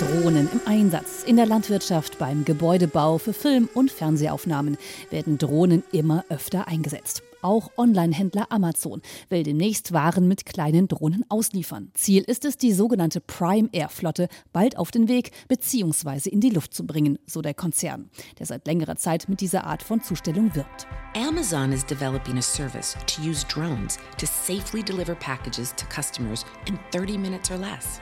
[0.00, 1.24] Drohnen im Einsatz.
[1.26, 4.78] In der Landwirtschaft, beim Gebäudebau, für Film- und Fernsehaufnahmen
[5.10, 7.22] werden Drohnen immer öfter eingesetzt.
[7.42, 11.90] Auch Online-Händler Amazon will demnächst Waren mit kleinen Drohnen ausliefern.
[11.92, 16.30] Ziel ist es, die sogenannte Prime Air Flotte bald auf den Weg bzw.
[16.30, 18.08] in die Luft zu bringen, so der Konzern,
[18.38, 20.86] der seit längerer Zeit mit dieser Art von Zustellung wirbt.
[21.14, 26.78] Amazon is developing a service to use drones to safely deliver packages to customers in
[26.90, 28.00] 30 minutes or less.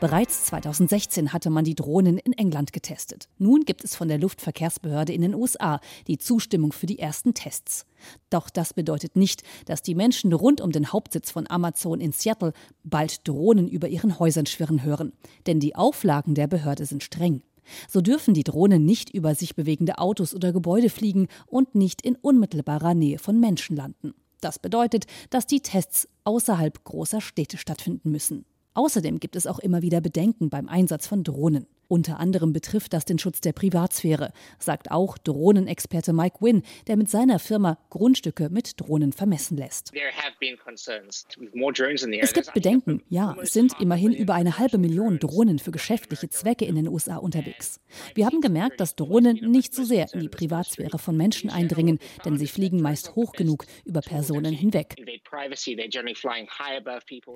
[0.00, 3.28] Bereits 2016 hatte man die Drohnen in England getestet.
[3.38, 7.86] Nun gibt es von der Luftverkehrsbehörde in den USA die Zustimmung für die ersten Tests.
[8.28, 12.52] Doch das bedeutet nicht, dass die Menschen rund um den Hauptsitz von Amazon in Seattle
[12.84, 15.12] bald Drohnen über ihren Häusern schwirren hören.
[15.46, 17.40] Denn die Auflagen der Behörde sind streng.
[17.88, 22.16] So dürfen die Drohnen nicht über sich bewegende Autos oder Gebäude fliegen und nicht in
[22.16, 24.12] unmittelbarer Nähe von Menschen landen.
[24.42, 28.44] Das bedeutet, dass die Tests außerhalb großer Städte stattfinden müssen.
[28.74, 31.66] Außerdem gibt es auch immer wieder Bedenken beim Einsatz von Drohnen.
[31.92, 37.10] Unter anderem betrifft das den Schutz der Privatsphäre, sagt auch Drohnenexperte Mike Wynn, der mit
[37.10, 39.92] seiner Firma Grundstücke mit Drohnen vermessen lässt.
[42.22, 46.64] Es gibt Bedenken, ja, es sind immerhin über eine halbe Million Drohnen für geschäftliche Zwecke
[46.64, 47.78] in den USA unterwegs.
[48.14, 52.38] Wir haben gemerkt, dass Drohnen nicht so sehr in die Privatsphäre von Menschen eindringen, denn
[52.38, 54.96] sie fliegen meist hoch genug über Personen hinweg.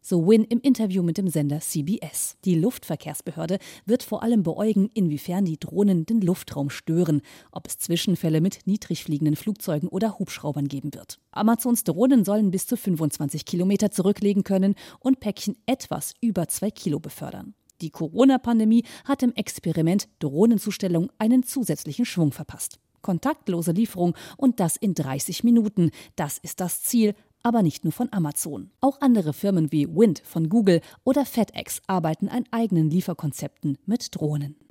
[0.00, 2.36] So Wynn im Interview mit dem Sender CBS.
[2.44, 8.40] Die Luftverkehrsbehörde wird vor allem beäugen, inwiefern die Drohnen den Luftraum stören, ob es Zwischenfälle
[8.40, 11.18] mit niedrig fliegenden Flugzeugen oder Hubschraubern geben wird.
[11.32, 17.00] Amazons Drohnen sollen bis zu 25 Kilometer zurücklegen können und Päckchen etwas über zwei Kilo
[17.00, 17.54] befördern.
[17.80, 22.78] Die Corona-Pandemie hat im Experiment Drohnenzustellung einen zusätzlichen Schwung verpasst.
[23.00, 25.90] Kontaktlose Lieferung und das in 30 Minuten.
[26.16, 28.70] Das ist das Ziel, aber nicht nur von Amazon.
[28.80, 34.56] Auch andere Firmen wie Wind von Google oder FedEx arbeiten an eigenen Lieferkonzepten mit Drohnen.